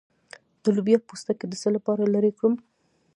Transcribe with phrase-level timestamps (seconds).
[0.63, 2.53] د لوبیا پوستکی د څه لپاره لرې کړم؟